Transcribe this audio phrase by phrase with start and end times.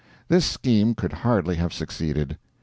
[0.29, 2.39] This scheme could hardly have succeeded.